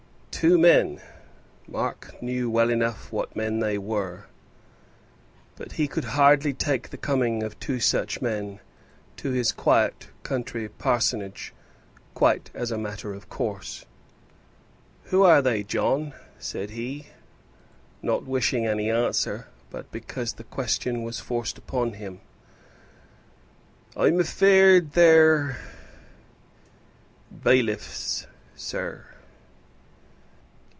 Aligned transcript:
Two 0.31 0.57
men! 0.57 0.99
Mark 1.67 2.19
knew 2.19 2.49
well 2.49 2.71
enough 2.71 3.11
what 3.11 3.35
men 3.35 3.59
they 3.59 3.77
were, 3.77 4.25
but 5.55 5.73
he 5.73 5.87
could 5.87 6.03
hardly 6.17 6.51
take 6.51 6.89
the 6.89 6.97
coming 6.97 7.43
of 7.43 7.59
two 7.59 7.79
such 7.79 8.23
men 8.23 8.59
to 9.17 9.29
his 9.29 9.51
quiet 9.51 10.07
country 10.23 10.67
parsonage 10.67 11.53
quite 12.15 12.49
as 12.55 12.71
a 12.71 12.77
matter 12.79 13.13
of 13.13 13.29
course. 13.29 13.85
"Who 15.07 15.21
are 15.21 15.43
they, 15.43 15.61
John?" 15.61 16.15
said 16.39 16.71
he, 16.71 17.07
not 18.01 18.25
wishing 18.25 18.65
any 18.65 18.89
answer, 18.89 19.45
but 19.69 19.91
because 19.91 20.33
the 20.33 20.43
question 20.43 21.03
was 21.03 21.19
forced 21.19 21.59
upon 21.59 21.93
him. 21.93 22.19
"I'm 23.95 24.19
afeard 24.19 24.93
they're 24.93 25.57
bailiffs, 27.43 28.25
sir." 28.55 29.05